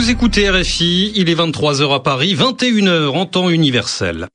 [0.00, 4.28] Vous écoutez RFI, il est 23h à Paris, 21h en temps universel.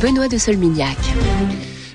[0.00, 0.96] Benoît de Solmignac.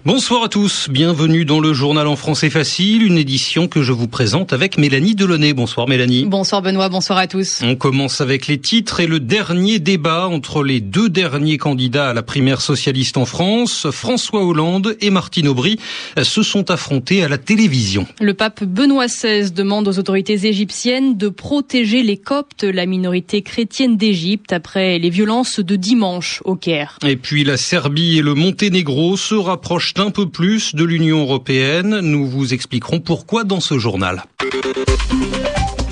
[0.05, 4.07] Bonsoir à tous, bienvenue dans le journal en français facile, une édition que je vous
[4.07, 5.51] présente avec Mélanie Delaunay.
[5.51, 6.23] Bonsoir Mélanie.
[6.23, 7.59] Bonsoir Benoît, bonsoir à tous.
[7.65, 12.13] On commence avec les titres et le dernier débat entre les deux derniers candidats à
[12.13, 15.77] la primaire socialiste en France, François Hollande et Martine Aubry,
[16.23, 18.07] se sont affrontés à la télévision.
[18.21, 23.97] Le pape Benoît XVI demande aux autorités égyptiennes de protéger les Coptes, la minorité chrétienne
[23.97, 26.97] d'Égypte, après les violences de dimanche au Caire.
[27.05, 31.99] Et puis la Serbie et le Monténégro se rapprochent un peu plus de l'Union européenne.
[32.01, 34.25] Nous vous expliquerons pourquoi dans ce journal.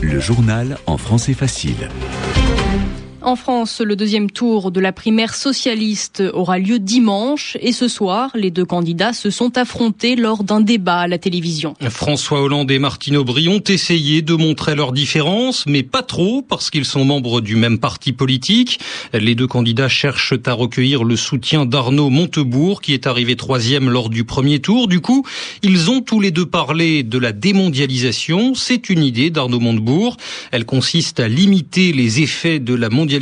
[0.02, 1.90] Le journal en français facile.
[3.28, 8.32] En France, le deuxième tour de la primaire socialiste aura lieu dimanche et ce soir,
[8.36, 11.74] les deux candidats se sont affrontés lors d'un débat à la télévision.
[11.90, 16.70] François Hollande et Martine Aubry ont essayé de montrer leurs différences, mais pas trop parce
[16.70, 18.80] qu'ils sont membres du même parti politique.
[19.12, 24.10] Les deux candidats cherchent à recueillir le soutien d'Arnaud Montebourg qui est arrivé troisième lors
[24.10, 24.88] du premier tour.
[24.88, 25.26] Du coup,
[25.64, 28.56] ils ont tous les deux parlé de la démondialisation.
[28.56, 30.16] C'est une idée d'Arnaud Montebourg.
[30.54, 33.17] Elle consiste à limiter les effets de la mondialisation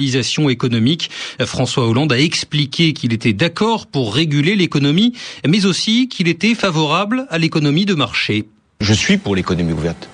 [0.50, 1.10] économique.
[1.42, 5.14] François Hollande a expliqué qu'il était d'accord pour réguler l'économie,
[5.48, 8.46] mais aussi qu'il était favorable à l'économie de marché.
[8.82, 10.10] Je suis pour l'économie ouverte,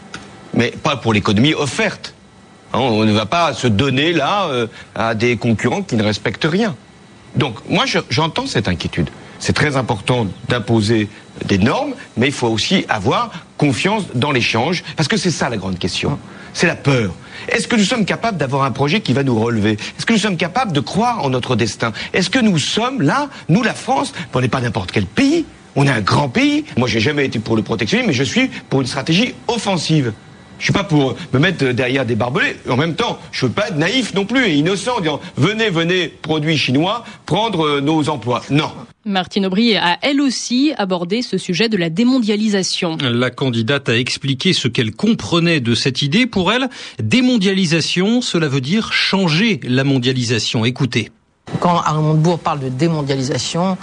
[0.54, 2.14] mais pas pour l'économie offerte.
[2.74, 6.48] Hein, on ne va pas se donner là euh, à des concurrents qui ne respectent
[6.50, 6.76] rien.
[7.36, 9.10] Donc moi j'entends cette inquiétude.
[9.42, 11.10] C'est très important d'imposer
[11.46, 15.58] des normes, mais il faut aussi avoir confiance dans l'échange, parce que c'est ça la
[15.58, 16.20] grande question.
[16.54, 17.12] C'est la peur.
[17.48, 19.72] Est-ce que nous sommes capables d'avoir un projet qui va nous relever?
[19.72, 21.92] Est-ce que nous sommes capables de croire en notre destin?
[22.14, 25.46] Est-ce que nous sommes là, nous la France, on n'est pas n'importe quel pays,
[25.76, 26.66] on est un grand pays.
[26.78, 30.14] Moi, j'ai jamais été pour le protectionnisme, mais je suis pour une stratégie offensive.
[30.60, 32.58] Je suis pas pour me mettre derrière des barbelés.
[32.70, 35.72] En même temps, je veux pas être naïf non plus et innocent en disant venez,
[35.72, 38.44] venez, produits chinois, prendre euh, nos emplois.
[38.52, 38.72] Non.
[39.06, 42.98] Martine Aubry a elle aussi abordé ce sujet de la démondialisation.
[43.02, 46.28] La candidate a expliqué ce qu'elle comprenait de cette idée.
[46.28, 46.70] Pour elle,
[47.02, 50.66] démondialisation, cela veut dire changer la mondialisation.
[50.66, 51.10] Écoutez.
[51.60, 53.76] Quand Arnaud Montebourg parle de démondialisation,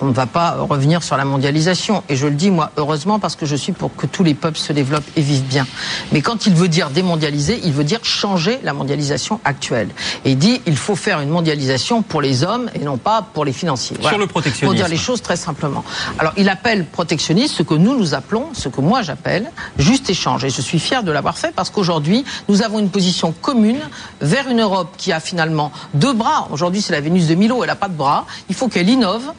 [0.00, 2.02] on ne va pas revenir sur la mondialisation.
[2.08, 4.58] Et je le dis, moi, heureusement, parce que je suis pour que tous les peuples
[4.58, 5.66] se développent et vivent bien.
[6.12, 9.88] Mais quand il veut dire démondialiser, il veut dire changer la mondialisation actuelle.
[10.24, 13.44] Et il dit, il faut faire une mondialisation pour les hommes et non pas pour
[13.44, 13.96] les financiers.
[14.00, 14.66] Sur le protectionnisme.
[14.66, 15.84] Pour dire les choses très simplement.
[16.18, 20.44] Alors, il appelle protectionniste ce que nous, nous appelons, ce que moi j'appelle, juste échange.
[20.44, 23.80] Et je suis fier de l'avoir fait parce qu'aujourd'hui, nous avons une position commune
[24.20, 26.48] vers une Europe qui a finalement deux bras.
[26.50, 28.26] Aujourd'hui, c'est la Vénus de Milo, elle n'a pas de bras.
[28.48, 29.32] Il faut qu'elle innove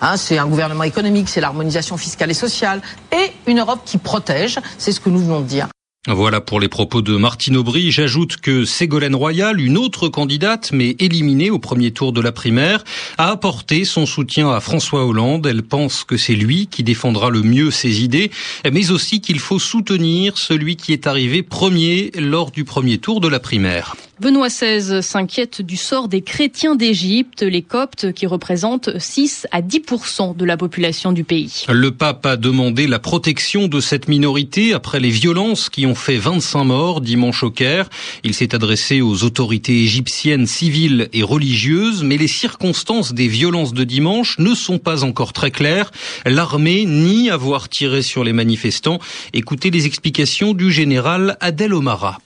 [0.00, 2.82] Hein, c'est un gouvernement économique, c'est l'harmonisation fiscale et sociale,
[3.12, 5.68] et une Europe qui protège, c'est ce que nous venons de dire.
[6.06, 7.90] Voilà pour les propos de Martine Aubry.
[7.90, 12.82] J'ajoute que Ségolène Royal, une autre candidate, mais éliminée au premier tour de la primaire,
[13.18, 15.46] a apporté son soutien à François Hollande.
[15.46, 18.30] Elle pense que c'est lui qui défendra le mieux ses idées,
[18.72, 23.28] mais aussi qu'il faut soutenir celui qui est arrivé premier lors du premier tour de
[23.28, 23.94] la primaire.
[24.20, 30.36] Benoît XVI s'inquiète du sort des chrétiens d'Égypte, les Coptes qui représentent 6 à 10%
[30.36, 31.64] de la population du pays.
[31.68, 36.16] Le pape a demandé la protection de cette minorité après les violences qui ont fait
[36.16, 37.88] 25 morts dimanche au Caire.
[38.24, 43.84] Il s'est adressé aux autorités égyptiennes civiles et religieuses, mais les circonstances des violences de
[43.84, 45.92] dimanche ne sont pas encore très claires.
[46.26, 48.98] L'armée nie avoir tiré sur les manifestants.
[49.32, 52.18] Écoutez les explications du général Adel Omara.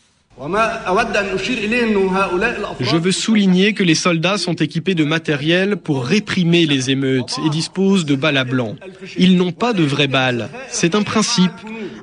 [2.81, 7.51] Je veux souligner que les soldats sont équipés de matériel pour réprimer les émeutes et
[7.51, 8.77] disposent de balles à blanc.
[9.17, 10.49] Ils n'ont pas de vraies balles.
[10.69, 11.53] C'est un principe,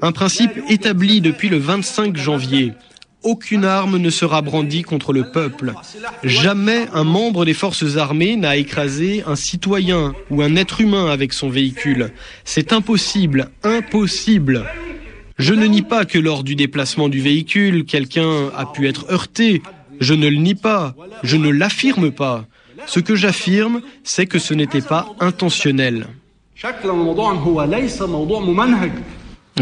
[0.01, 2.73] un principe établi depuis le 25 janvier.
[3.23, 5.73] Aucune arme ne sera brandie contre le peuple.
[6.23, 11.33] Jamais un membre des forces armées n'a écrasé un citoyen ou un être humain avec
[11.33, 12.11] son véhicule.
[12.45, 14.65] C'est impossible, impossible.
[15.39, 19.63] Je ne nie pas que lors du déplacement du véhicule, quelqu'un a pu être heurté.
[20.01, 20.95] Je ne le nie pas.
[21.23, 22.45] Je ne l'affirme pas.
[22.85, 26.07] Ce que j'affirme, c'est que ce n'était pas intentionnel.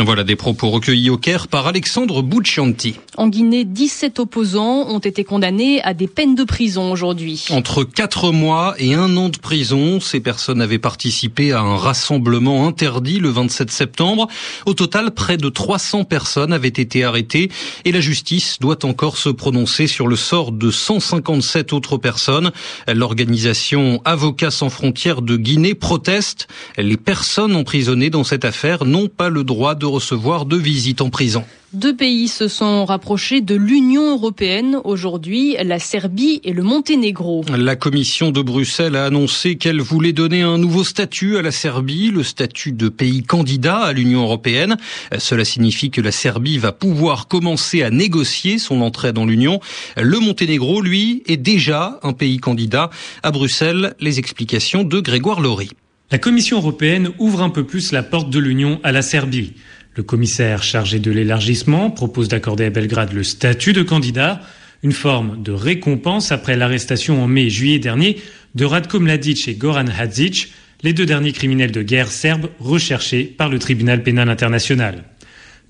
[0.05, 2.99] Voilà des propos recueillis au Caire par Alexandre Bouchanti.
[3.17, 7.45] En Guinée, 17 opposants ont été condamnés à des peines de prison aujourd'hui.
[7.49, 12.67] Entre 4 mois et un an de prison, ces personnes avaient participé à un rassemblement
[12.67, 14.27] interdit le 27 septembre.
[14.67, 17.49] Au total, près de 300 personnes avaient été arrêtées
[17.83, 22.51] et la justice doit encore se prononcer sur le sort de 157 autres personnes.
[22.87, 26.47] L'organisation Avocats sans frontières de Guinée proteste.
[26.77, 31.09] Les personnes emprisonnées dans cette affaire n'ont pas le droit de recevoir de visite en
[31.09, 31.43] prison.
[31.73, 37.43] Deux pays se sont rapprochés de l'Union européenne aujourd'hui, la Serbie et le Monténégro.
[37.49, 42.09] La commission de Bruxelles a annoncé qu'elle voulait donner un nouveau statut à la Serbie,
[42.09, 44.77] le statut de pays candidat à l'Union européenne.
[45.17, 49.59] Cela signifie que la Serbie va pouvoir commencer à négocier son entrée dans l'Union.
[49.97, 52.91] Le Monténégro, lui, est déjà un pays candidat.
[53.23, 55.71] À Bruxelles, les explications de Grégoire Laurie.
[56.09, 59.51] La Commission européenne ouvre un peu plus la porte de l'Union à la Serbie.
[59.97, 64.43] Le commissaire chargé de l'élargissement propose d'accorder à Belgrade le statut de candidat,
[64.83, 68.17] une forme de récompense après l'arrestation en mai et juillet dernier
[68.53, 70.53] de Radko Mladic et Goran Hadzic,
[70.83, 75.03] les deux derniers criminels de guerre serbes recherchés par le tribunal pénal international.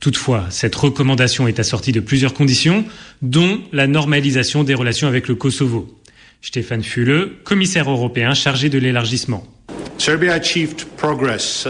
[0.02, 2.84] Toutefois, cette recommandation est assortie de plusieurs conditions,
[3.22, 6.02] dont la normalisation des relations avec le Kosovo.
[6.42, 9.48] Stéphane Füle, commissaire européen chargé de l'élargissement.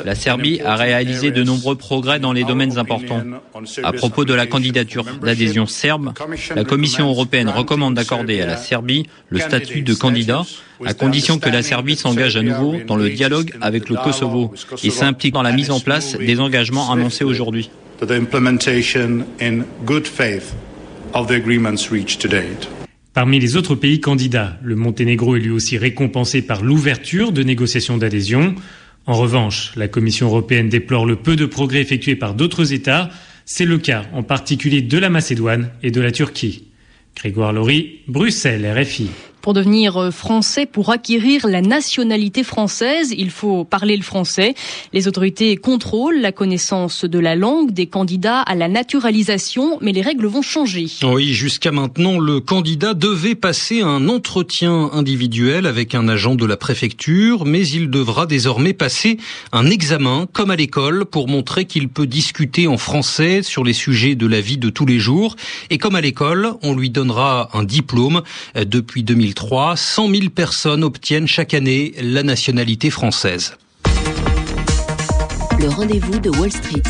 [0.06, 3.24] La Serbie a réalisé de nombreux progrès dans les domaines importants.
[3.84, 6.14] À propos de la candidature d'adhésion serbe,
[6.56, 10.44] la Commission européenne recommande d'accorder à la Serbie le statut de candidat,
[10.86, 14.54] à condition que la Serbie s'engage à nouveau dans le dialogue avec le Kosovo
[14.84, 17.70] et s'implique dans la mise en place des engagements annoncés aujourd'hui.
[23.18, 27.98] Parmi les autres pays candidats, le Monténégro est lui aussi récompensé par l'ouverture de négociations
[27.98, 28.54] d'adhésion.
[29.08, 33.10] En revanche, la Commission européenne déplore le peu de progrès effectués par d'autres États.
[33.44, 36.66] C'est le cas en particulier de la Macédoine et de la Turquie.
[37.16, 39.10] Grégoire Laurie, Bruxelles, RFI.
[39.42, 44.56] Pour devenir euh, français, pour acquérir la nationalité française, il faut parler le français.
[44.94, 50.02] Les autorités contrôlent la connaissance de la langue des candidats à la naturalisation, mais les
[50.02, 50.88] règles vont changer.
[51.04, 56.58] Oui, jusqu'à maintenant, le candidat devait passer un entretien individuel avec un agent de la
[56.58, 59.18] préfecture, mais il devra désormais passer
[59.54, 64.16] un examen, comme à l'école, pour montrer qu'il peut discuter en français sur les sujets
[64.16, 65.36] de la vie de tous les jours.
[65.70, 68.24] Et comme à l'école, on lui donnera un diplôme
[68.56, 69.37] depuis 2003.
[69.38, 73.56] 2003, 100 000 personnes obtiennent chaque année la nationalité française.
[75.62, 76.82] Le rendez-vous de Wall Street.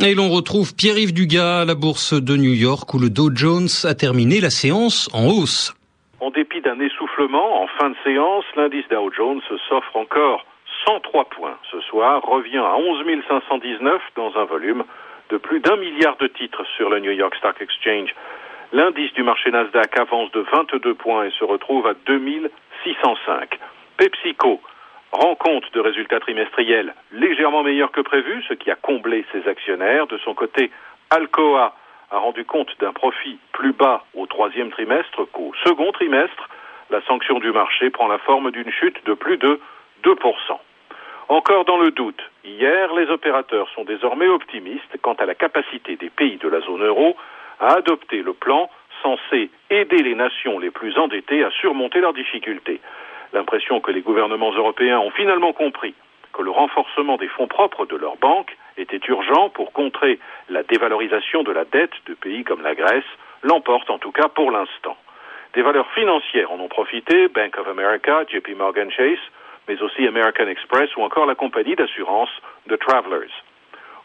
[0.00, 3.68] Et l'on retrouve Pierre-Yves Dugas à la bourse de New York où le Dow Jones
[3.84, 5.74] a terminé la séance en hausse.
[6.20, 10.46] En dépit d'un essoufflement en fin de séance, l'indice Dow Jones s'offre encore
[10.86, 11.58] 103 points.
[11.70, 14.84] Ce soir revient à 11 519 dans un volume
[15.28, 18.14] de plus d'un milliard de titres sur le New York Stock Exchange.
[18.72, 23.58] L'indice du marché Nasdaq avance de 22 points et se retrouve à 2605.
[23.96, 24.60] PepsiCo
[25.12, 30.08] rend compte de résultats trimestriels légèrement meilleurs que prévu, ce qui a comblé ses actionnaires.
[30.08, 30.72] De son côté,
[31.10, 31.76] Alcoa
[32.10, 36.48] a rendu compte d'un profit plus bas au troisième trimestre qu'au second trimestre.
[36.90, 39.60] La sanction du marché prend la forme d'une chute de plus de
[40.02, 40.14] 2%.
[41.28, 46.10] Encore dans le doute, hier, les opérateurs sont désormais optimistes quant à la capacité des
[46.10, 47.16] pays de la zone euro
[47.60, 48.70] a adopté le plan
[49.02, 52.80] censé aider les nations les plus endettées à surmonter leurs difficultés.
[53.32, 55.94] L'impression que les gouvernements européens ont finalement compris
[56.32, 60.18] que le renforcement des fonds propres de leurs banques était urgent pour contrer
[60.48, 63.04] la dévalorisation de la dette de pays comme la Grèce
[63.42, 64.96] l'emporte en tout cas pour l'instant.
[65.54, 69.18] Des valeurs financières en ont profité, Bank of America, JP Morgan Chase,
[69.68, 72.30] mais aussi American Express ou encore la compagnie d'assurance
[72.68, 73.32] The Travelers.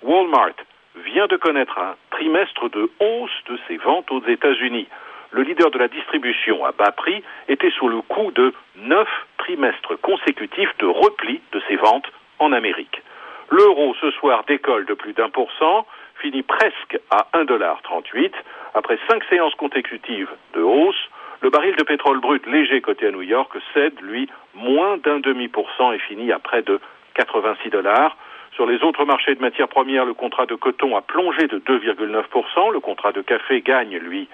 [0.01, 0.55] Walmart
[0.95, 4.87] vient de connaître un trimestre de hausse de ses ventes aux États-Unis.
[5.31, 9.99] Le leader de la distribution à bas prix était sous le coup de neuf trimestres
[10.01, 13.01] consécutifs de repli de ses ventes en Amérique.
[13.49, 15.85] L'euro ce soir décolle de plus d'un pour cent,
[16.21, 18.31] finit presque à 1,38$.
[18.73, 21.09] Après cinq séances consécutives de hausse,
[21.41, 25.47] le baril de pétrole brut léger coté à New York cède, lui, moins d'un demi
[25.47, 26.79] pour cent et finit à près de
[27.15, 28.15] 86 dollars.
[28.55, 32.71] Sur les autres marchés de matières premières, le contrat de coton a plongé de 2,9%,
[32.71, 34.27] le contrat de café gagne, lui,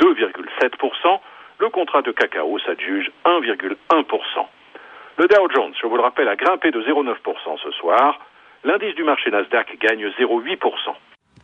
[0.00, 1.20] 2,7%,
[1.58, 4.46] le contrat de cacao s'adjuge 1,1%.
[5.18, 8.20] Le Dow Jones, je vous le rappelle, a grimpé de 0,9% ce soir.
[8.64, 10.94] L'indice du marché Nasdaq gagne 0,8%.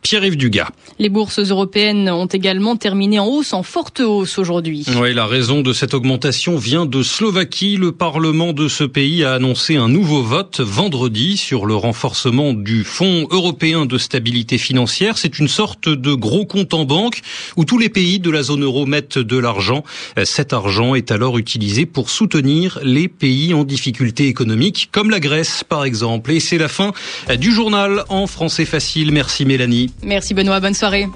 [0.03, 0.69] Pierre-Yves Dugas.
[0.99, 4.85] Les bourses européennes ont également terminé en hausse, en forte hausse aujourd'hui.
[4.99, 7.77] Oui, la raison de cette augmentation vient de Slovaquie.
[7.77, 12.83] Le Parlement de ce pays a annoncé un nouveau vote vendredi sur le renforcement du
[12.83, 15.17] Fonds européen de stabilité financière.
[15.17, 17.21] C'est une sorte de gros compte en banque
[17.55, 19.83] où tous les pays de la zone euro mettent de l'argent.
[20.25, 25.63] Cet argent est alors utilisé pour soutenir les pays en difficulté économique, comme la Grèce
[25.63, 26.31] par exemple.
[26.31, 26.91] Et c'est la fin
[27.39, 29.11] du journal en français facile.
[29.11, 29.92] Merci Mélanie.
[30.01, 31.07] Merci Benoît, bonne soirée.